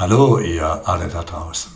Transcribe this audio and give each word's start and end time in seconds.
Hallo, 0.00 0.38
ihr 0.38 0.88
alle 0.88 1.08
da 1.08 1.22
draußen. 1.22 1.72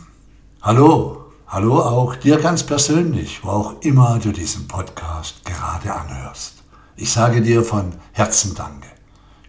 Hallo, 0.62 1.26
hallo 1.46 1.78
auch 1.78 2.16
dir 2.16 2.39
ganz 2.39 2.62
persönlich, 2.65 3.44
wo 3.44 3.50
auch 3.50 3.82
immer 3.82 4.19
du 4.19 4.32
diesen 4.32 4.66
Podcast 4.66 5.45
gerade 5.45 5.93
anhörst. 5.93 6.62
Ich 6.96 7.12
sage 7.12 7.42
dir 7.42 7.62
von 7.62 7.92
Herzen 8.12 8.54
Danke 8.54 8.88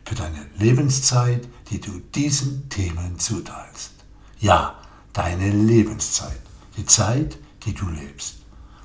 für 0.04 0.16
deine 0.16 0.46
Lebenszeit, 0.58 1.48
die 1.70 1.80
du 1.80 2.02
diesen 2.14 2.68
Themen 2.68 3.18
zuteilst. 3.18 3.94
Ja, 4.40 4.76
deine 5.14 5.52
Lebenszeit, 5.52 6.42
die 6.76 6.86
Zeit, 6.86 7.38
die 7.64 7.74
du 7.74 7.88
lebst. 7.88 8.40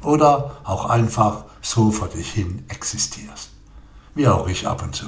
Oder 0.04 0.60
auch 0.62 0.84
einfach 0.84 1.46
so 1.62 1.90
vor 1.90 2.06
dich 2.06 2.30
hin 2.30 2.64
existierst. 2.68 3.50
Wie 4.14 4.28
auch 4.28 4.46
ich 4.46 4.68
ab 4.68 4.84
und 4.84 4.94
zu. 4.94 5.06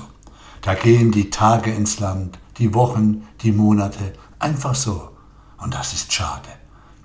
Da 0.60 0.74
gehen 0.74 1.12
die 1.12 1.30
Tage 1.30 1.72
ins 1.72 2.00
Land, 2.00 2.40
die 2.58 2.74
Wochen, 2.74 3.28
die 3.42 3.52
Monate, 3.52 4.12
einfach 4.42 4.74
so. 4.74 5.10
Und 5.58 5.74
das 5.74 5.92
ist 5.92 6.12
schade. 6.12 6.48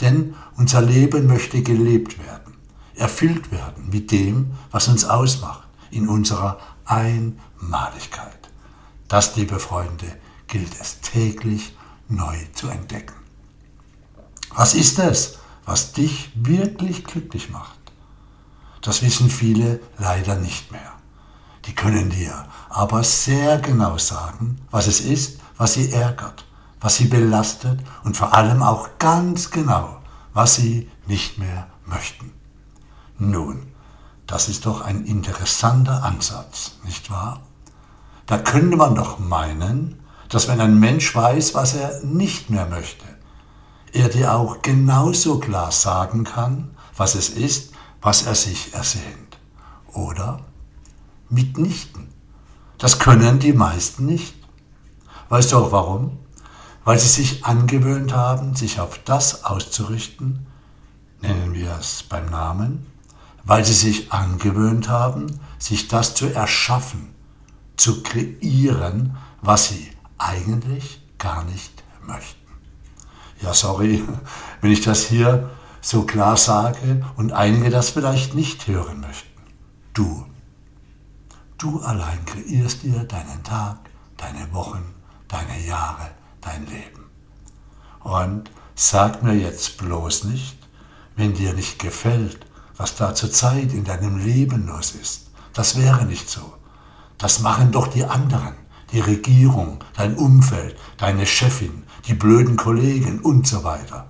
Denn 0.02 0.36
unser 0.56 0.82
Leben 0.82 1.28
möchte 1.28 1.62
gelebt 1.62 2.20
werden, 2.20 2.56
erfüllt 2.96 3.52
werden 3.52 3.90
mit 3.90 4.12
dem, 4.12 4.54
was 4.72 4.88
uns 4.88 5.06
ausmacht, 5.06 5.68
in 5.92 6.08
unserer 6.08 6.60
Einmaligkeit. 6.86 8.50
Das, 9.08 9.36
liebe 9.36 9.60
Freunde, 9.60 10.18
gilt 10.48 10.80
es 10.80 11.02
täglich 11.02 11.76
neu 12.10 12.38
zu 12.54 12.68
entdecken. 12.68 13.16
Was 14.56 14.74
ist 14.74 15.00
es, 15.00 15.38
was 15.66 15.94
dich 15.94 16.32
wirklich 16.36 17.04
glücklich 17.04 17.50
macht? 17.50 17.78
Das 18.82 19.02
wissen 19.02 19.30
viele 19.30 19.82
leider 19.98 20.36
nicht 20.36 20.72
mehr. 20.72 20.94
Die 21.66 21.76
können 21.76 22.10
dir 22.10 22.48
aber 22.70 23.04
sehr 23.04 23.60
genau 23.60 23.98
sagen, 23.98 24.62
was 24.72 24.88
es 24.88 25.02
ist, 25.02 25.40
was 25.58 25.74
sie 25.74 25.92
ärgert, 25.92 26.46
was 26.80 26.96
sie 26.96 27.06
belastet 27.06 27.80
und 28.04 28.18
vor 28.18 28.34
allem 28.34 28.62
auch 28.62 28.90
ganz 29.00 29.52
genau, 29.52 29.98
was 30.34 30.56
sie 30.56 30.90
nicht 31.08 31.38
mehr 31.38 31.68
möchten. 31.86 32.32
Nun, 33.18 33.68
das 34.28 34.50
ist 34.50 34.66
doch 34.66 34.82
ein 34.82 35.06
interessanter 35.06 36.04
Ansatz, 36.04 36.78
nicht 36.84 37.10
wahr? 37.10 37.42
Da 38.26 38.38
könnte 38.38 38.78
man 38.78 38.94
doch 38.94 39.20
meinen, 39.20 40.00
dass 40.30 40.48
wenn 40.48 40.60
ein 40.60 40.80
Mensch 40.80 41.16
weiß, 41.16 41.56
was 41.56 41.74
er 41.74 42.04
nicht 42.04 42.50
mehr 42.50 42.68
möchte, 42.68 43.06
er 43.94 44.10
dir 44.10 44.34
auch 44.34 44.62
genauso 44.62 45.40
klar 45.40 45.72
sagen 45.72 46.26
kann, 46.26 46.72
was 46.96 47.16
es 47.16 47.30
ist, 47.30 47.72
was 48.02 48.24
er 48.24 48.36
sich 48.36 48.74
ersehnt. 48.74 49.40
Oder? 49.94 50.42
Mitnichten. 51.30 52.10
Das 52.78 53.00
können 53.00 53.40
die 53.40 53.54
meisten 53.54 54.06
nicht. 54.06 54.36
Weißt 55.30 55.52
du 55.52 55.58
auch 55.58 55.72
warum? 55.72 56.20
Weil 56.88 57.00
sie 57.00 57.10
sich 57.10 57.44
angewöhnt 57.44 58.14
haben, 58.14 58.56
sich 58.56 58.80
auf 58.80 58.98
das 59.00 59.44
auszurichten, 59.44 60.48
nennen 61.22 61.54
wir 61.54 61.76
es 61.78 62.04
beim 62.04 62.28
Namen, 62.28 62.88
weil 63.44 63.66
sie 63.66 63.74
sich 63.74 64.14
angewöhnt 64.14 64.88
haben, 64.88 65.38
sich 65.60 65.90
das 65.90 66.16
zu 66.16 66.28
erschaffen, 66.34 67.14
zu 67.76 68.04
kreieren, 68.04 69.18
was 69.42 69.68
sie 69.68 69.92
eigentlich 70.18 71.02
gar 71.18 71.44
nicht 71.44 71.84
möchten. 72.04 72.48
Ja, 73.42 73.54
sorry, 73.54 74.02
wenn 74.62 74.72
ich 74.72 74.80
das 74.80 75.08
hier 75.08 75.50
so 75.82 76.04
klar 76.04 76.38
sage 76.38 77.06
und 77.18 77.34
einige 77.34 77.70
das 77.70 77.90
vielleicht 77.90 78.34
nicht 78.34 78.66
hören 78.66 79.02
möchten. 79.02 79.42
Du, 79.94 80.26
du 81.58 81.82
allein 81.82 82.24
kreierst 82.24 82.84
dir 82.84 83.04
deinen 83.04 83.44
Tag, 83.44 83.78
deine 84.16 84.54
Wochen, 84.54 84.86
deine 85.28 85.60
Jahre, 85.66 86.12
dein 86.42 86.66
Leben. 86.68 87.06
Und 88.02 88.50
sag 88.76 89.24
mir 89.24 89.36
jetzt 89.36 89.78
bloß 89.78 90.26
nicht, 90.26 90.58
wenn 91.16 91.34
dir 91.34 91.54
nicht 91.54 91.80
gefällt, 91.80 92.46
was 92.78 92.96
da 92.96 93.16
zurzeit 93.16 93.74
in 93.74 93.84
deinem 93.84 94.18
Leben 94.18 94.68
los 94.68 94.92
ist. 94.92 95.32
Das 95.54 95.78
wäre 95.78 96.06
nicht 96.06 96.30
so. 96.30 96.54
Das 97.18 97.40
machen 97.40 97.72
doch 97.72 97.88
die 97.88 98.06
anderen, 98.06 98.54
die 98.92 99.00
Regierung, 99.00 99.84
dein 99.96 100.16
Umfeld, 100.16 100.78
deine 100.98 101.26
Chefin, 101.26 101.84
die 102.06 102.14
blöden 102.14 102.56
Kollegen 102.56 103.20
und 103.20 103.48
so 103.48 103.64
weiter. 103.64 104.06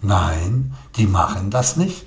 Nein, 0.00 0.74
die 0.96 1.06
machen 1.06 1.50
das 1.50 1.76
nicht. 1.76 2.06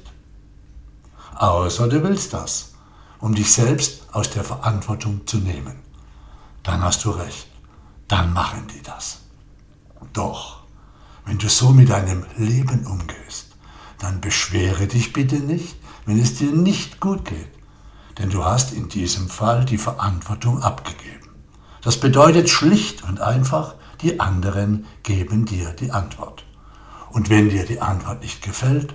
Außer 1.36 1.88
du 1.88 2.04
willst 2.04 2.34
das, 2.34 2.74
um 3.20 3.36
dich 3.36 3.54
selbst 3.54 4.08
aus 4.12 4.32
der 4.32 4.44
Verantwortung 4.44 5.26
zu 5.28 5.38
nehmen. 5.38 5.80
Dann 6.64 6.82
hast 6.82 7.06
du 7.06 7.12
recht, 7.12 7.48
dann 8.08 8.34
machen 8.34 8.68
die 8.74 8.82
das. 8.82 9.20
Doch, 10.14 10.62
wenn 11.26 11.38
du 11.38 11.50
so 11.50 11.70
mit 11.70 11.90
deinem 11.90 12.26
Leben 12.38 12.86
umgehst, 12.86 13.56
dann 14.00 14.22
beschwere 14.22 14.88
dich 14.88 15.14
bitte 15.14 15.36
nicht, 15.36 15.76
wenn 16.06 16.20
es 16.20 16.36
dir 16.36 16.52
nicht 16.52 17.00
gut 17.00 17.26
geht, 17.26 17.50
denn 18.18 18.30
du 18.30 18.44
hast 18.44 18.74
in 18.74 18.90
diesem 18.90 19.30
Fall 19.30 19.66
die 19.66 19.78
Verantwortung 19.78 20.62
abgegeben. 20.62 21.30
Das 21.82 22.00
bedeutet 22.00 22.50
schlicht 22.50 23.04
und 23.04 23.22
einfach, 23.22 23.76
die 24.02 24.20
anderen 24.20 24.86
geben 25.04 25.46
dir 25.46 25.72
die 25.72 25.92
Antwort. 25.92 26.44
Und 27.12 27.30
wenn 27.30 27.50
dir 27.50 27.66
die 27.66 27.82
Antwort 27.82 28.22
nicht 28.22 28.42
gefällt, 28.42 28.94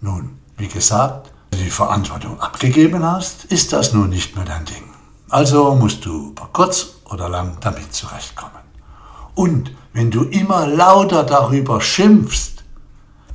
nun, 0.00 0.38
wie 0.56 0.68
gesagt, 0.68 1.32
wenn 1.50 1.58
du 1.58 1.64
die 1.64 1.70
Verantwortung 1.70 2.40
abgegeben 2.40 3.04
hast, 3.04 3.44
ist 3.46 3.72
das 3.72 3.92
nun 3.92 4.10
nicht 4.10 4.36
mehr 4.36 4.44
dein 4.44 4.64
Ding. 4.64 4.84
Also 5.28 5.74
musst 5.74 6.04
du 6.04 6.34
kurz 6.52 6.94
oder 7.04 7.28
lang 7.28 7.58
damit 7.60 7.92
zurechtkommen. 7.92 8.52
Und 9.34 9.72
wenn 9.96 10.10
du 10.10 10.24
immer 10.24 10.66
lauter 10.66 11.24
darüber 11.24 11.80
schimpfst, 11.80 12.64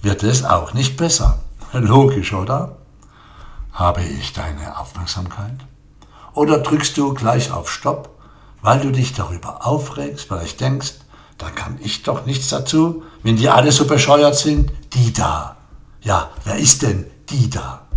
wird 0.03 0.21
es 0.21 0.45
auch 0.45 0.75
nicht 0.75 0.95
besser. 0.95 1.39
Logisch, 1.73 2.33
oder? 2.33 2.77
Habe 3.73 4.03
ich 4.03 4.33
deine 4.33 4.77
Aufmerksamkeit? 4.77 5.57
Oder 6.35 6.59
drückst 6.59 6.95
du 6.97 7.15
gleich 7.15 7.51
auf 7.51 7.71
Stopp, 7.71 8.09
weil 8.61 8.79
du 8.79 8.91
dich 8.91 9.13
darüber 9.13 9.65
aufregst, 9.65 10.27
vielleicht 10.27 10.61
denkst, 10.61 10.93
da 11.39 11.49
kann 11.49 11.79
ich 11.81 12.03
doch 12.03 12.27
nichts 12.27 12.49
dazu, 12.49 13.01
wenn 13.23 13.37
die 13.37 13.49
alle 13.49 13.71
so 13.71 13.87
bescheuert 13.87 14.35
sind? 14.35 14.71
Die 14.93 15.11
da. 15.11 15.57
Ja, 16.01 16.29
wer 16.43 16.57
ist 16.57 16.83
denn 16.83 17.07
die 17.31 17.49
da, 17.49 17.87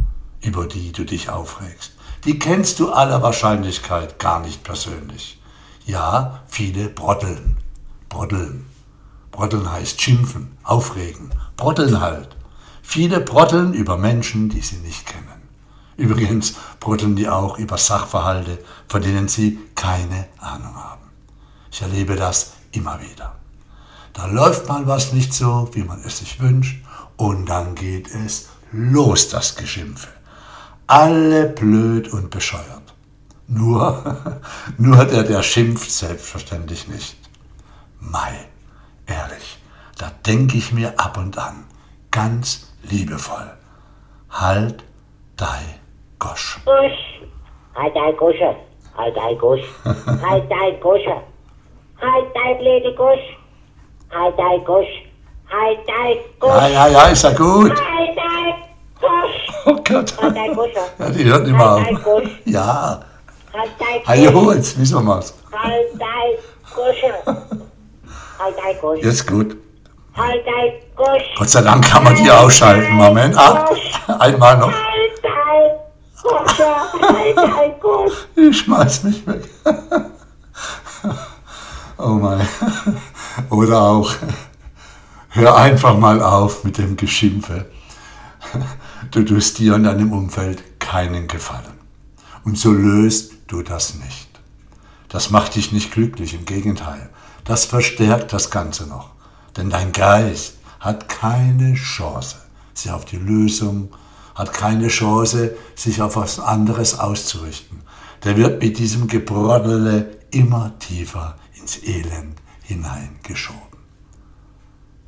über 0.41 0.65
die 0.65 0.91
du 0.93 1.05
dich 1.05 1.29
aufregst? 1.29 1.93
Die 2.25 2.39
kennst 2.39 2.81
du 2.81 2.91
aller 2.91 3.21
Wahrscheinlichkeit 3.21 4.19
gar 4.19 4.41
nicht 4.41 4.65
persönlich. 4.65 5.39
Ja, 5.85 6.41
viele 6.47 6.89
brotteln. 6.89 7.59
Brotteln. 8.15 8.65
Brotteln 9.33 9.73
heißt 9.73 10.01
schimpfen, 10.01 10.57
aufregen. 10.63 11.31
Brotteln 11.57 12.01
halt. 12.01 12.37
Viele 12.81 13.19
brotteln 13.19 13.75
über 13.75 13.99
Menschen, 13.99 14.49
die 14.49 14.61
sie 14.61 14.77
nicht 14.77 15.05
kennen. 15.05 15.43
Übrigens 15.97 16.55
brütteln 16.79 17.17
die 17.17 17.29
auch 17.29 17.59
über 17.59 17.77
Sachverhalte, 17.77 18.61
von 18.87 19.03
denen 19.03 19.27
sie 19.27 19.59
keine 19.75 20.29
Ahnung 20.39 20.77
haben. 20.77 21.11
Ich 21.73 21.83
erlebe 21.83 22.15
das 22.15 22.53
immer 22.71 23.01
wieder. 23.01 23.35
Da 24.13 24.27
läuft 24.27 24.69
mal 24.69 24.87
was 24.87 25.13
nicht 25.13 25.35
so, 25.35 25.69
wie 25.73 25.83
man 25.83 26.01
es 26.05 26.19
sich 26.19 26.39
wünscht, 26.39 26.85
und 27.17 27.49
dann 27.49 27.75
geht 27.75 28.09
es 28.15 28.51
los, 28.71 29.29
das 29.29 29.57
Geschimpfe. 29.57 30.09
Alle 30.87 31.49
blöd 31.49 32.13
und 32.13 32.31
bescheuert. 32.31 32.95
Nur, 33.49 34.41
nur 34.79 35.05
der, 35.05 35.25
der 35.25 35.43
schimpft, 35.43 35.91
selbstverständlich 35.91 36.87
nicht. 36.87 37.24
Mai, 38.11 38.47
ehrlich, 39.07 39.59
da 39.99 40.11
denke 40.27 40.57
ich 40.57 40.73
mir 40.73 40.99
ab 40.99 41.17
und 41.17 41.37
an, 41.39 41.65
ganz 42.11 42.73
liebevoll, 42.83 43.51
halt 44.31 44.85
dein 45.37 45.85
Gosh. 46.25 46.59
Gosh. 46.65 47.21
Halt 47.75 47.95
dein 47.95 48.17
Gosche. 48.17 48.57
Halt 48.97 49.15
dein 49.15 49.37
Gosch. 49.39 49.61
halt 49.85 50.51
dein 50.51 50.81
Gosche. 50.81 51.17
Halt 52.01 52.27
dein 52.35 52.59
blöde 52.59 52.95
Gosch. 52.95 53.37
Halt 54.11 54.39
dein 54.39 54.65
Gosch. 54.65 54.87
Halt 55.51 55.79
dein 55.87 56.17
Gosch. 56.41 56.63
Ja, 56.63 56.69
ja, 56.69 56.87
ja, 56.89 57.07
ist 57.09 57.25
ja 57.25 57.33
gut. 57.33 57.73
Halt 57.73 58.17
dein 58.17 58.55
Gosch. 59.01 59.67
Oh 59.67 59.75
Gott. 59.75 60.23
Halt 60.23 60.37
dein 60.37 60.55
Gosche. 60.55 60.81
Ja, 60.99 61.11
die 61.11 61.25
hört 61.25 61.43
nicht 61.47 61.57
mehr 61.57 61.71
Halt 61.71 61.97
auf. 61.97 62.05
Gosch. 62.05 62.31
Ja. 62.47 63.01
Halt 63.53 63.71
dein 63.79 64.07
Hallo, 64.07 64.53
jetzt 64.53 64.81
wissen 64.81 64.97
wir 64.97 65.03
mal's. 65.03 65.35
Halt 65.53 65.89
dein 65.99 66.75
Gosche. 66.75 67.61
Jetzt 69.03 69.27
gut. 69.27 69.57
Gott 71.37 71.51
sei 71.51 71.63
Dank 71.63 71.85
kann 71.85 72.05
man 72.05 72.15
die 72.15 72.31
ausschalten. 72.31 72.93
Moment. 72.95 73.35
Ach, 73.37 73.71
einmal 74.21 74.59
noch. 74.59 74.73
Ich 78.37 78.59
schmeiß 78.59 79.03
mich 79.05 79.27
weg. 79.27 79.49
Oh 81.99 82.11
mein. 82.11 82.47
Oder 83.51 83.83
auch, 83.83 84.13
hör 85.31 85.57
einfach 85.57 85.97
mal 85.97 86.23
auf 86.23 86.65
mit 86.65 86.79
dem 86.79 86.97
Geschimpfe. 86.97 87.67
Du 89.11 89.23
tust 89.25 89.59
dir 89.59 89.75
und 89.75 89.85
deinem 89.85 90.13
Umfeld 90.13 90.81
keinen 90.81 91.29
Gefallen. 91.29 91.79
Und 92.45 92.59
so 92.59 92.73
löst 92.73 93.33
du 93.49 93.63
das 93.63 93.95
nicht. 93.95 94.29
Das 95.09 95.31
macht 95.31 95.55
dich 95.55 95.73
nicht 95.73 95.93
glücklich, 95.93 96.35
im 96.35 96.45
Gegenteil. 96.45 97.09
Das 97.45 97.67
verstärkt 97.67 98.33
das 98.33 98.51
Ganze 98.51 98.87
noch. 98.87 99.15
denn 99.57 99.71
dein 99.71 99.93
Geist 99.93 100.55
hat 100.81 101.09
keine 101.09 101.75
Chance, 101.75 102.37
sich 102.75 102.91
auf 102.91 103.05
die 103.05 103.17
Lösung, 103.19 103.91
hat 104.35 104.53
keine 104.53 104.89
Chance, 104.89 105.57
sich 105.77 106.03
auf 106.03 106.17
was 106.17 106.41
anderes 106.41 106.99
auszurichten. 106.99 107.83
Der 108.25 108.37
wird 108.37 108.63
mit 108.63 108.79
diesem 108.79 109.07
Gebroddele 109.07 110.17
immer 110.31 110.77
tiefer 110.79 111.37
ins 111.55 111.83
Elend 111.85 112.41
hineingeschoben. 112.63 113.61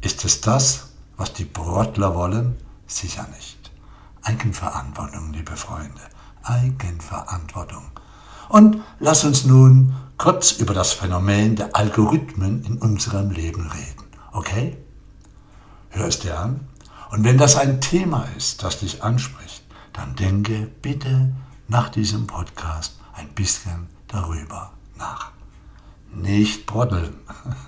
Ist 0.00 0.24
es 0.24 0.40
das, 0.40 0.90
was 1.16 1.32
die 1.32 1.44
Brottler 1.44 2.14
wollen? 2.14 2.56
Sicher 2.86 3.26
nicht. 3.34 3.72
Eigenverantwortung, 4.22 5.32
liebe 5.32 5.56
Freunde, 5.56 6.00
Eigenverantwortung. 6.42 7.84
Und 8.48 8.82
lass 9.00 9.24
uns 9.24 9.44
nun 9.44 9.94
kurz 10.18 10.52
über 10.52 10.74
das 10.74 10.92
Phänomen 10.92 11.56
der 11.56 11.76
Algorithmen 11.76 12.64
in 12.64 12.78
unserem 12.78 13.30
Leben 13.30 13.66
reden. 13.68 14.04
Okay? 14.32 14.76
Hör 15.90 16.06
es 16.08 16.20
dir 16.20 16.38
an. 16.38 16.68
Und 17.10 17.24
wenn 17.24 17.38
das 17.38 17.56
ein 17.56 17.80
Thema 17.80 18.26
ist, 18.36 18.62
das 18.62 18.80
dich 18.80 19.02
anspricht, 19.02 19.62
dann 19.92 20.14
denke 20.16 20.68
bitte 20.82 21.32
nach 21.68 21.88
diesem 21.88 22.26
Podcast 22.26 22.98
ein 23.14 23.28
bisschen 23.28 23.88
darüber 24.08 24.72
nach. 24.96 25.32
Nicht 26.12 26.66
broddeln, 26.66 27.14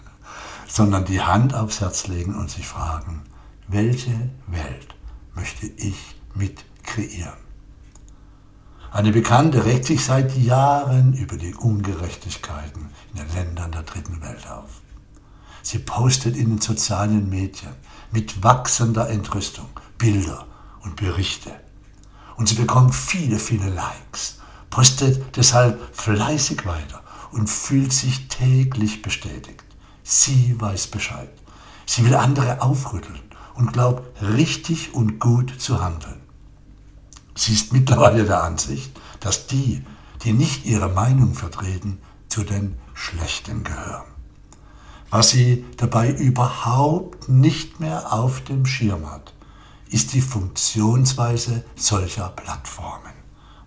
sondern 0.69 1.05
die 1.05 1.23
Hand 1.23 1.55
aufs 1.55 1.81
Herz 1.81 2.07
legen 2.07 2.35
und 2.35 2.51
sich 2.51 2.67
fragen, 2.67 3.23
welche 3.67 4.31
Welt 4.47 4.95
möchte 5.35 5.67
ich 5.67 6.17
mit 6.35 6.65
kreieren? 6.83 7.48
Eine 8.91 9.13
Bekannte 9.13 9.67
regt 9.67 9.85
sich 9.85 10.03
seit 10.03 10.37
Jahren 10.37 11.13
über 11.13 11.37
die 11.37 11.55
Ungerechtigkeiten 11.55 12.89
in 13.13 13.21
den 13.21 13.35
Ländern 13.35 13.71
der 13.71 13.83
dritten 13.83 14.23
Welt 14.23 14.49
auf. 14.49 14.71
Sie 15.63 15.79
postet 15.79 16.37
in 16.37 16.49
den 16.49 16.61
sozialen 16.61 17.29
Medien 17.29 17.75
mit 18.11 18.43
wachsender 18.43 19.11
Entrüstung 19.11 19.69
Bilder 19.99 20.47
und 20.81 20.97
Berichte. 20.97 21.53
Und 22.37 22.49
sie 22.49 22.55
bekommt 22.55 22.95
viele, 22.95 23.39
viele 23.39 23.69
Likes, 23.69 24.39
postet 24.71 25.37
deshalb 25.37 25.95
fleißig 25.95 26.65
weiter 26.65 27.03
und 27.31 27.51
fühlt 27.51 27.93
sich 27.93 28.29
täglich 28.29 29.03
bestätigt. 29.03 29.65
Sie 30.03 30.59
weiß 30.59 30.87
Bescheid. 30.87 31.29
Sie 31.85 32.07
will 32.07 32.15
andere 32.15 32.63
aufrütteln 32.63 33.21
und 33.55 33.75
glaubt 33.75 34.23
richtig 34.23 34.95
und 34.95 35.19
gut 35.19 35.61
zu 35.61 35.83
handeln. 35.83 36.28
Sie 37.39 37.53
ist 37.53 37.73
mittlerweile 37.73 38.25
der 38.25 38.43
Ansicht, 38.43 38.91
dass 39.21 39.47
die, 39.47 39.85
die 40.25 40.33
nicht 40.33 40.67
ihre 40.67 40.89
Meinung 40.89 41.35
vertreten, 41.35 42.01
zu 42.29 42.43
den 42.43 42.77
Schlechten 42.95 43.63
gehören. 43.63 44.09
Was 45.11 45.31
sie 45.31 45.65
dabei 45.77 46.11
überhaupt 46.11 47.29
nicht 47.29 47.79
mehr 47.79 48.13
auf 48.13 48.43
dem 48.43 48.67
Schirm 48.67 49.09
hat, 49.09 49.33
ist 49.89 50.15
die 50.15 50.21
Funktionsweise 50.21 51.65
solcher 51.77 52.31
Plattformen. 52.31 53.15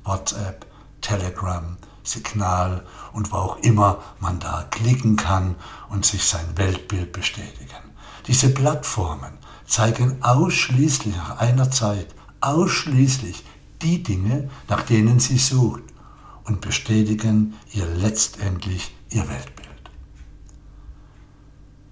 WhatsApp, 0.03 0.65
Telegram, 0.99 1.77
Signal 2.03 2.85
und 3.13 3.31
wo 3.31 3.37
auch 3.37 3.57
immer 3.59 3.99
man 4.19 4.39
da 4.39 4.65
klicken 4.69 5.15
kann 5.15 5.55
und 5.89 6.05
sich 6.05 6.25
sein 6.25 6.57
Weltbild 6.57 7.13
bestätigen. 7.13 7.83
Diese 8.27 8.49
Plattformen 8.49 9.37
zeigen 9.65 10.21
ausschließlich 10.21 11.15
nach 11.15 11.39
einer 11.39 11.71
Zeit, 11.71 12.13
ausschließlich 12.41 13.45
die 13.81 14.03
Dinge, 14.03 14.49
nach 14.67 14.83
denen 14.83 15.19
sie 15.19 15.37
sucht 15.37 15.83
und 16.45 16.61
bestätigen 16.61 17.53
ihr 17.73 17.85
letztendlich 17.85 18.93
ihr 19.09 19.27
Weltbild. 19.27 19.69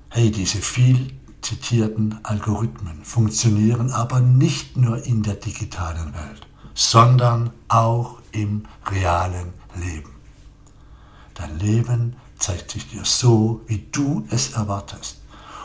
Hey, 0.10 0.32
diese 0.32 0.58
viel 0.58 1.14
zitierten 1.42 2.20
Algorithmen 2.24 3.04
funktionieren 3.04 3.92
aber 3.92 4.20
nicht 4.20 4.76
nur 4.76 5.06
in 5.06 5.24
der 5.24 5.36
digitalen 5.36 6.14
Welt, 6.14 6.48
sondern 6.74 7.52
auch 7.68 8.20
im 8.32 8.66
realen 8.90 9.54
Leben. 9.76 10.12
Dein 11.36 11.58
Leben 11.60 12.16
zeigt 12.38 12.72
sich 12.72 12.90
dir 12.90 13.06
so, 13.06 13.62
wie 13.68 13.88
du 13.92 14.26
es 14.30 14.54
erwartest. 14.54 15.18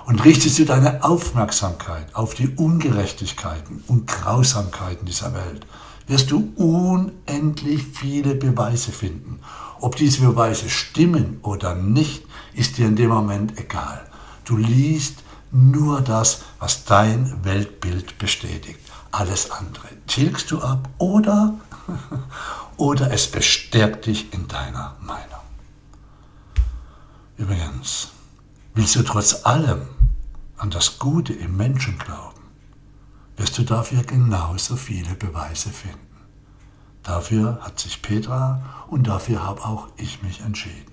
Und 0.06 0.22
richtest 0.24 0.58
du 0.58 0.66
deine 0.66 1.02
Aufmerksamkeit 1.02 2.14
auf 2.14 2.34
die 2.34 2.48
Ungerechtigkeiten 2.48 3.82
und 3.88 4.06
Grausamkeiten 4.06 5.06
dieser 5.06 5.32
Welt, 5.32 5.66
wirst 6.06 6.30
du 6.30 6.52
unendlich 6.56 7.82
viele 7.84 8.34
Beweise 8.34 8.92
finden. 8.92 9.40
Ob 9.80 9.96
diese 9.96 10.22
Beweise 10.22 10.70
stimmen 10.70 11.38
oder 11.42 11.74
nicht, 11.74 12.24
ist 12.54 12.78
dir 12.78 12.86
in 12.86 12.96
dem 12.96 13.10
Moment 13.10 13.58
egal. 13.58 14.08
Du 14.44 14.56
liest 14.56 15.22
nur 15.50 16.00
das, 16.00 16.42
was 16.58 16.84
dein 16.84 17.44
Weltbild 17.44 18.18
bestätigt. 18.18 18.80
Alles 19.10 19.50
andere 19.50 19.88
tilgst 20.06 20.50
du 20.50 20.60
ab 20.60 20.88
oder, 20.98 21.54
oder 22.76 23.12
es 23.12 23.30
bestärkt 23.30 24.06
dich 24.06 24.32
in 24.34 24.48
deiner 24.48 24.96
Meinung. 25.00 25.24
Übrigens, 27.36 28.08
willst 28.74 28.96
du 28.96 29.02
trotz 29.02 29.44
allem 29.44 29.82
an 30.56 30.70
das 30.70 30.98
Gute 30.98 31.32
im 31.32 31.56
Menschen 31.56 31.98
glauben, 31.98 32.33
wirst 33.36 33.58
du 33.58 33.62
dafür 33.62 34.02
genauso 34.02 34.76
viele 34.76 35.14
Beweise 35.14 35.70
finden. 35.70 35.98
Dafür 37.02 37.58
hat 37.60 37.78
sich 37.80 38.00
Petra 38.00 38.62
und 38.88 39.06
dafür 39.06 39.44
habe 39.44 39.64
auch 39.64 39.88
ich 39.96 40.22
mich 40.22 40.40
entschieden. 40.40 40.92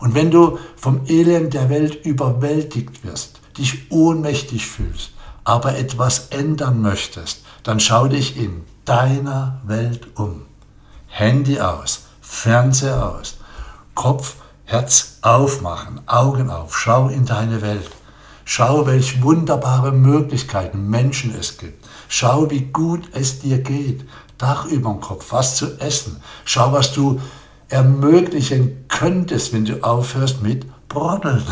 Und 0.00 0.14
wenn 0.14 0.30
du 0.30 0.58
vom 0.76 1.06
Elend 1.06 1.54
der 1.54 1.68
Welt 1.68 2.04
überwältigt 2.04 3.04
wirst, 3.04 3.40
dich 3.58 3.90
ohnmächtig 3.90 4.66
fühlst, 4.66 5.12
aber 5.44 5.76
etwas 5.78 6.28
ändern 6.28 6.80
möchtest, 6.80 7.44
dann 7.62 7.80
schau 7.80 8.08
dich 8.08 8.36
in 8.36 8.64
deiner 8.84 9.60
Welt 9.64 10.08
um. 10.16 10.42
Handy 11.06 11.60
aus, 11.60 12.06
Fernseher 12.20 13.10
aus, 13.10 13.38
Kopf, 13.94 14.36
Herz 14.64 15.18
aufmachen, 15.22 16.00
Augen 16.06 16.50
auf, 16.50 16.76
schau 16.76 17.08
in 17.08 17.24
deine 17.24 17.62
Welt. 17.62 17.90
Schau, 18.48 18.86
welche 18.86 19.20
wunderbare 19.24 19.90
Möglichkeiten 19.90 20.88
Menschen 20.88 21.34
es 21.34 21.58
gibt. 21.58 21.84
Schau, 22.08 22.48
wie 22.48 22.60
gut 22.60 23.10
es 23.12 23.40
dir 23.40 23.58
geht. 23.58 24.04
Dach 24.38 24.66
über 24.66 24.92
dem 24.92 25.00
Kopf, 25.00 25.32
was 25.32 25.56
zu 25.56 25.80
essen. 25.80 26.22
Schau, 26.44 26.72
was 26.72 26.92
du 26.92 27.20
ermöglichen 27.68 28.84
könntest, 28.86 29.52
wenn 29.52 29.64
du 29.64 29.82
aufhörst 29.82 30.42
mit 30.42 30.64
Broddeln. 30.88 31.42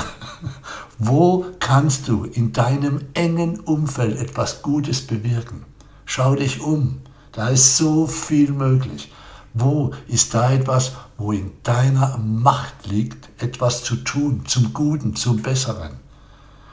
Wo 0.98 1.44
kannst 1.58 2.06
du 2.06 2.26
in 2.26 2.52
deinem 2.52 3.00
engen 3.14 3.58
Umfeld 3.58 4.16
etwas 4.16 4.62
Gutes 4.62 5.04
bewirken? 5.04 5.64
Schau 6.04 6.36
dich 6.36 6.60
um. 6.60 7.00
Da 7.32 7.48
ist 7.48 7.76
so 7.76 8.06
viel 8.06 8.52
möglich. 8.52 9.12
Wo 9.52 9.90
ist 10.06 10.32
da 10.32 10.52
etwas, 10.52 10.92
wo 11.18 11.32
in 11.32 11.50
deiner 11.64 12.18
Macht 12.18 12.86
liegt, 12.86 13.28
etwas 13.42 13.82
zu 13.82 13.96
tun, 13.96 14.44
zum 14.46 14.72
Guten, 14.72 15.16
zum 15.16 15.42
Besseren? 15.42 16.03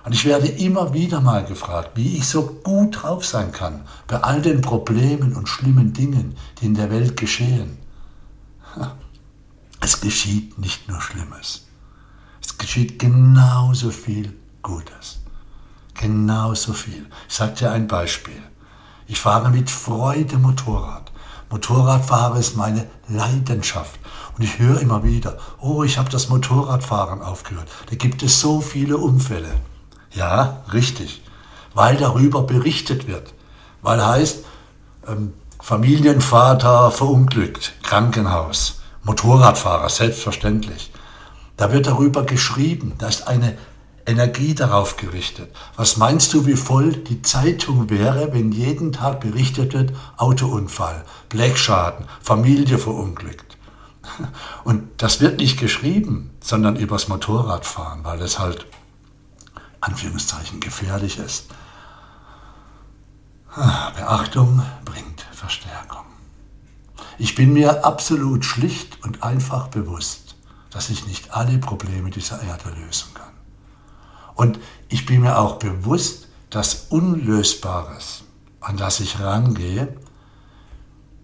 Und 0.03 0.13
ich 0.13 0.25
werde 0.25 0.48
immer 0.48 0.93
wieder 0.93 1.22
mal 1.22 1.46
gefragt, 1.46 1.91
wie 1.96 2.17
ich 2.17 2.27
so 2.27 2.60
gut 2.63 3.03
drauf 3.03 3.25
sein 3.25 3.51
kann 3.51 3.81
bei 4.08 4.17
all 4.17 4.41
den 4.41 4.62
Problemen 4.62 5.36
und 5.36 5.48
schlimmen 5.48 5.93
Dingen, 5.93 6.36
die 6.60 6.65
in 6.65 6.75
der 6.75 6.89
Welt 6.89 7.17
geschehen. 7.17 7.77
Es 9.79 10.01
geschieht 10.01 10.58
nicht 10.58 10.88
nur 10.88 11.01
Schlimmes. 11.01 11.67
Es 12.41 12.58
geschieht 12.58 13.00
genauso 13.00 13.91
viel 13.91 14.34
Gutes. 14.62 15.20
Genauso 15.96 16.74
viel. 16.74 17.05
Ich 17.27 17.36
sage 17.36 17.53
dir 17.53 17.72
ein 17.72 17.88
Beispiel. 17.88 18.41
Ich 19.08 19.20
fahre 19.20 19.50
mit 19.50 19.70
Freude 19.70 20.38
Motorrad. 20.38 21.12
Motorradfahren 21.50 22.39
ist 22.39 22.55
meine 22.55 22.88
Leidenschaft. 23.08 24.00
Und 24.38 24.43
ich 24.43 24.58
höre 24.58 24.79
immer 24.79 25.03
wieder, 25.03 25.38
oh, 25.60 25.84
ich 25.84 25.98
habe 25.98 26.10
das 26.10 26.29
Motorradfahren 26.29 27.22
aufgehört. 27.22 27.67
Da 27.89 27.96
gibt 27.96 28.24
es 28.24 28.39
so 28.39 28.62
viele 28.62 28.98
Unfälle. 28.98 29.53
Ja, 30.13 30.63
richtig. 30.74 31.22
Weil 31.74 31.98
darüber 31.98 32.44
berichtet 32.44 33.08
wird. 33.08 33.34
Weil 33.82 34.06
heißt, 34.06 34.44
ähm, 35.08 35.34
Familienvater 35.62 36.91
verunglückt, 36.91 37.74
Krankenhaus, 37.84 38.82
Motorradfahrer, 39.03 39.89
selbstverständlich. 39.89 40.91
Da 41.56 41.72
wird 41.72 41.88
darüber 41.88 42.24
geschrieben, 42.24 42.94
da 42.98 43.08
ist 43.08 43.27
eine 43.27 43.58
Energie 44.06 44.56
darauf 44.56 44.98
gerichtet. 44.98 45.56
Was 45.75 45.98
meinst 45.98 46.34
du, 46.34 46.46
wie 46.48 46.56
voll 46.56 46.94
die 46.94 47.22
Zeitung 47.22 47.89
wäre, 47.89 48.34
wenn 48.34 48.51
jeden 48.51 48.91
Tag 48.91 49.20
berichtet 49.20 49.74
wird, 49.74 49.94
Autounfall, 50.18 51.06
Blechschaden, 51.30 52.08
Familie 52.22 52.77
verunglückt? 52.77 53.58
Und 54.63 54.89
das 54.98 55.22
wird 55.22 55.39
nicht 55.39 55.60
geschrieben, 55.60 56.32
sondern 56.41 56.75
übers 56.75 57.08
Motorradfahren, 57.08 58.03
weil 58.03 58.22
es 58.22 58.39
halt 58.39 58.65
Anführungszeichen 59.82 60.60
gefährlich 60.60 61.18
ist. 61.18 61.48
Ah, 63.54 63.90
Beachtung 63.92 64.62
bringt 64.86 65.26
Verstärkung. 65.34 66.06
Ich 67.18 67.36
bin 67.36 67.54
mir 67.54 67.84
absolut 67.86 68.46
schlicht 68.46 69.04
und 69.04 69.24
einfach 69.24 69.68
bewusst, 69.68 70.36
dass 70.70 70.90
ich 70.90 71.06
nicht 71.06 71.34
alle 71.34 71.58
Probleme 71.58 72.10
dieser 72.10 72.42
Erde 72.42 72.70
lösen 72.70 73.14
kann. 73.14 73.34
Und 74.36 74.60
ich 74.88 75.06
bin 75.06 75.22
mir 75.22 75.38
auch 75.38 75.60
bewusst, 75.60 76.30
dass 76.50 76.88
Unlösbares, 76.90 78.24
an 78.62 78.78
das 78.78 79.00
ich 79.02 79.20
rangehe, 79.20 79.98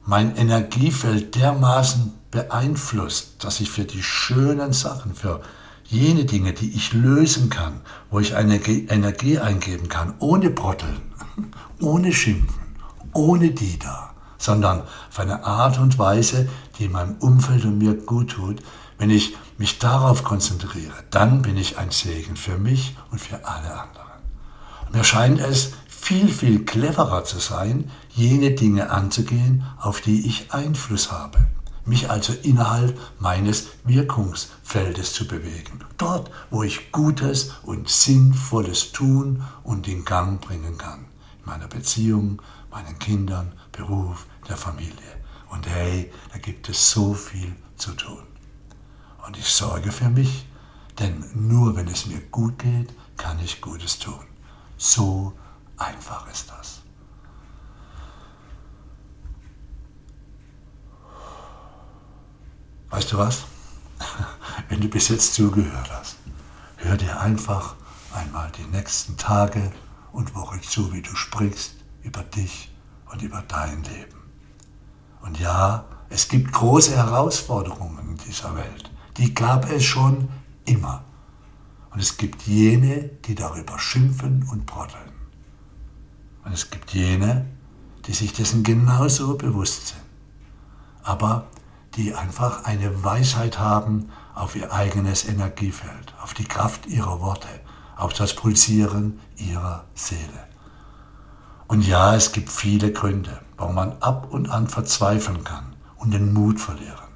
mein 0.05 0.35
Energiefeld 0.35 1.35
dermaßen 1.35 2.13
beeinflusst, 2.31 3.43
dass 3.43 3.59
ich 3.59 3.69
für 3.69 3.85
die 3.85 4.03
schönen 4.03 4.73
Sachen, 4.73 5.15
für 5.15 5.41
jene 5.89 6.25
Dinge, 6.25 6.53
die 6.53 6.73
ich 6.73 6.93
lösen 6.93 7.49
kann, 7.49 7.81
wo 8.09 8.19
ich 8.19 8.35
eine 8.35 8.55
Energie 8.65 9.39
eingeben 9.39 9.89
kann, 9.89 10.13
ohne 10.19 10.49
Brotteln, 10.49 11.01
ohne 11.81 12.13
Schimpfen, 12.13 12.75
ohne 13.13 13.51
die 13.51 13.79
da, 13.79 14.11
sondern 14.37 14.81
auf 14.81 15.19
eine 15.19 15.43
Art 15.43 15.79
und 15.79 15.97
Weise, 15.97 16.49
die 16.79 16.89
meinem 16.89 17.15
Umfeld 17.19 17.65
und 17.65 17.77
mir 17.77 17.93
gut 17.93 18.31
tut, 18.31 18.61
wenn 18.97 19.09
ich 19.09 19.35
mich 19.57 19.79
darauf 19.79 20.23
konzentriere, 20.23 20.93
dann 21.09 21.41
bin 21.41 21.57
ich 21.57 21.77
ein 21.77 21.91
Segen 21.91 22.35
für 22.35 22.57
mich 22.57 22.95
und 23.11 23.19
für 23.19 23.45
alle 23.45 23.71
anderen. 23.71 24.07
Mir 24.91 25.03
scheint 25.03 25.39
es 25.39 25.73
viel, 25.87 26.29
viel 26.29 26.63
cleverer 26.63 27.23
zu 27.23 27.39
sein, 27.39 27.91
jene 28.09 28.51
Dinge 28.51 28.89
anzugehen, 28.91 29.63
auf 29.79 30.01
die 30.01 30.25
ich 30.25 30.53
Einfluss 30.53 31.11
habe. 31.11 31.47
Mich 31.87 32.09
also 32.09 32.33
innerhalb 32.43 32.99
meines 33.17 33.67
Wirkungsfeldes 33.85 35.13
zu 35.13 35.25
bewegen. 35.25 35.79
Dort, 35.97 36.29
wo 36.49 36.63
ich 36.63 36.91
Gutes 36.91 37.53
und 37.63 37.87
Sinnvolles 37.87 38.91
tun 38.91 39.41
und 39.63 39.87
in 39.87 40.03
Gang 40.03 40.41
bringen 40.41 40.77
kann. 40.77 41.05
In 41.39 41.45
meiner 41.45 41.67
Beziehung, 41.67 42.41
meinen 42.71 42.99
Kindern, 42.99 43.53
Beruf, 43.71 44.27
der 44.49 44.57
Familie. 44.57 44.91
Und 45.49 45.65
hey, 45.65 46.11
da 46.33 46.39
gibt 46.39 46.67
es 46.67 46.91
so 46.91 47.13
viel 47.13 47.55
zu 47.77 47.93
tun. 47.93 48.23
Und 49.25 49.37
ich 49.37 49.47
sorge 49.47 49.93
für 49.93 50.09
mich, 50.09 50.45
denn 50.99 51.23
nur 51.33 51.77
wenn 51.77 51.87
es 51.87 52.05
mir 52.05 52.19
gut 52.19 52.59
geht, 52.59 52.93
kann 53.15 53.39
ich 53.39 53.61
Gutes 53.61 53.97
tun. 53.97 54.25
So 54.77 55.31
einfach 55.77 56.29
ist 56.29 56.49
das. 56.49 56.81
Weißt 62.89 63.11
du 63.11 63.17
was? 63.17 63.43
Wenn 64.69 64.81
du 64.81 64.87
bis 64.87 65.09
jetzt 65.09 65.33
zugehört 65.33 65.89
hast, 65.91 66.17
hör 66.77 66.97
dir 66.97 67.19
einfach 67.19 67.75
einmal 68.13 68.51
die 68.57 68.65
nächsten 68.75 69.17
Tage 69.17 69.71
und 70.11 70.35
Wochen 70.35 70.61
zu, 70.61 70.93
wie 70.93 71.01
du 71.01 71.15
sprichst 71.15 71.75
über 72.03 72.23
dich 72.23 72.71
und 73.11 73.21
über 73.21 73.43
dein 73.47 73.83
Leben. 73.83 74.17
Und 75.21 75.39
ja, 75.39 75.85
es 76.09 76.29
gibt 76.29 76.53
große 76.53 76.95
Herausforderungen 76.95 78.09
in 78.09 78.17
dieser 78.17 78.55
Welt. 78.55 78.89
Die 79.17 79.33
gab 79.33 79.69
es 79.69 79.83
schon 79.83 80.29
immer. 80.65 81.03
Und 81.91 81.99
es 81.99 82.17
gibt 82.17 82.43
jene, 82.43 83.09
die 83.25 83.35
darüber 83.35 83.79
schimpfen 83.79 84.47
und 84.51 84.65
brotteln. 84.65 85.11
Und 86.45 86.53
es 86.53 86.69
gibt 86.69 86.91
jene, 86.93 87.45
die 88.05 88.13
sich 88.13 88.31
dessen 88.31 88.63
genauso 88.63 89.35
bewusst 89.35 89.89
sind. 89.89 90.01
Aber 91.03 91.47
die 91.97 92.13
einfach 92.13 92.63
eine 92.63 93.03
Weisheit 93.03 93.59
haben 93.59 94.09
auf 94.35 94.55
ihr 94.55 94.71
eigenes 94.71 95.27
Energiefeld, 95.27 96.13
auf 96.21 96.35
die 96.35 96.45
Kraft 96.45 96.85
ihrer 96.85 97.19
Worte, 97.19 97.47
auf 97.95 98.13
das 98.13 98.35
Pulsieren 98.35 99.19
ihrer 99.35 99.85
Seele. 99.95 100.47
Und 101.67 101.85
ja, 101.85 102.15
es 102.15 102.31
gibt 102.31 102.49
viele 102.49 102.93
Gründe, 102.93 103.41
warum 103.57 103.75
man 103.75 103.97
ab 103.99 104.27
und 104.31 104.49
an 104.49 104.67
verzweifeln 104.67 105.43
kann 105.43 105.75
und 105.97 106.13
den 106.13 106.33
Mut 106.33 106.61
verlieren. 106.61 107.07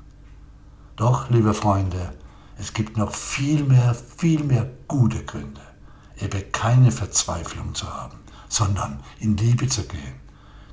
Doch, 0.96 1.30
liebe 1.30 1.54
Freunde, 1.54 2.14
es 2.58 2.74
gibt 2.74 2.98
noch 2.98 3.14
viel 3.14 3.64
mehr, 3.64 3.96
viel 3.96 4.44
mehr 4.44 4.68
gute 4.88 5.24
Gründe, 5.24 5.62
eben 6.18 6.52
keine 6.52 6.92
Verzweiflung 6.92 7.74
zu 7.76 7.88
haben, 7.92 8.18
sondern 8.50 9.00
in 9.20 9.38
Liebe 9.38 9.68
zu 9.68 9.84
gehen, 9.84 10.20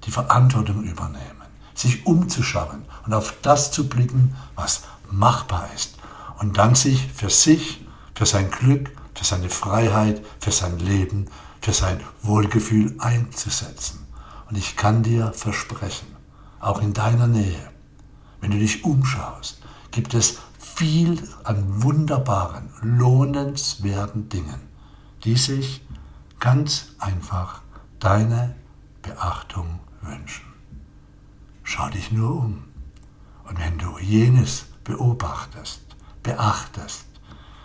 die 0.04 0.10
Verantwortung 0.10 0.82
übernehmen, 0.82 1.37
sich 1.78 2.06
umzuschauen 2.06 2.84
und 3.06 3.14
auf 3.14 3.34
das 3.42 3.70
zu 3.70 3.88
blicken, 3.88 4.34
was 4.54 4.82
machbar 5.10 5.68
ist 5.74 5.96
und 6.38 6.58
dann 6.58 6.74
sich 6.74 7.10
für 7.12 7.30
sich, 7.30 7.84
für 8.14 8.26
sein 8.26 8.50
Glück, 8.50 8.90
für 9.14 9.24
seine 9.24 9.48
Freiheit, 9.48 10.24
für 10.40 10.52
sein 10.52 10.78
Leben 10.78 11.28
für 11.60 11.72
sein 11.72 12.00
Wohlgefühl 12.22 12.94
einzusetzen. 12.98 14.06
Und 14.48 14.56
ich 14.56 14.76
kann 14.76 15.02
dir 15.02 15.32
versprechen, 15.32 16.08
auch 16.60 16.80
in 16.80 16.92
deiner 16.92 17.26
Nähe, 17.26 17.70
wenn 18.40 18.50
du 18.50 18.58
dich 18.58 18.84
umschaust, 18.84 19.60
gibt 19.90 20.14
es 20.14 20.38
viel 20.58 21.22
an 21.44 21.82
wunderbaren, 21.82 22.70
lohnenswerten 22.82 24.28
Dingen, 24.28 24.60
die 25.24 25.36
sich 25.36 25.84
ganz 26.40 26.86
einfach 26.98 27.62
deine 27.98 28.54
Beachtung 29.02 29.80
wünschen. 30.00 30.47
Schau 31.70 31.90
dich 31.90 32.10
nur 32.10 32.30
um. 32.30 32.64
Und 33.44 33.58
wenn 33.58 33.76
du 33.78 33.98
jenes 33.98 34.66
beobachtest, 34.84 35.82
beachtest, 36.22 37.04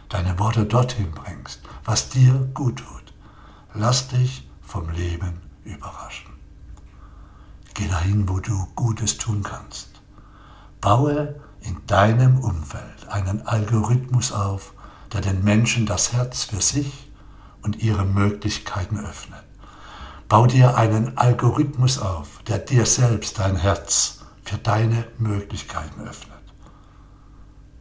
deine 0.10 0.38
Worte 0.40 0.66
dorthin 0.66 1.12
bringst, 1.12 1.62
was 1.86 2.10
dir 2.10 2.34
gut 2.54 2.80
tut, 2.80 3.04
Lass 3.76 4.08
dich 4.08 4.48
vom 4.62 4.88
Leben 4.92 5.42
überraschen. 5.64 6.32
Geh 7.74 7.88
dahin, 7.88 8.30
wo 8.30 8.40
du 8.40 8.68
Gutes 8.76 9.18
tun 9.18 9.42
kannst. 9.42 9.90
Baue 10.80 11.42
in 11.62 11.78
deinem 11.88 12.38
Umfeld 12.38 13.08
einen 13.08 13.48
Algorithmus 13.48 14.32
auf, 14.32 14.74
der 15.12 15.22
den 15.22 15.44
Menschen 15.44 15.88
das 15.88 16.14
Herz 16.14 16.44
für 16.44 16.62
sich 16.62 17.12
und 17.64 17.82
ihre 17.82 18.06
Möglichkeiten 18.06 19.00
öffnet. 19.00 19.44
Bau 20.28 20.48
dir 20.48 20.76
einen 20.78 21.18
Algorithmus 21.18 22.00
auf, 22.00 22.42
der 22.48 22.60
dir 22.60 22.86
selbst 22.86 23.40
dein 23.40 23.56
Herz 23.56 24.20
für 24.44 24.58
deine 24.58 25.08
Möglichkeiten 25.18 26.02
öffnet. 26.02 26.42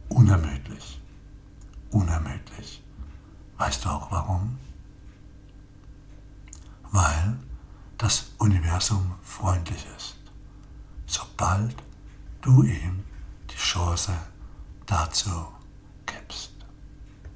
Unermüdlich. 0.09 1.01
Unermüdlich. 1.89 2.83
Weißt 3.57 3.85
du 3.85 3.89
auch 3.89 4.11
warum? 4.11 4.57
weil 6.93 7.39
das 7.97 8.31
Universum 8.37 9.15
freundlich 9.23 9.85
ist, 9.97 10.15
sobald 11.07 11.75
du 12.41 12.61
ihm 12.61 13.03
die 13.49 13.55
Chance 13.57 14.13
dazu 14.85 15.47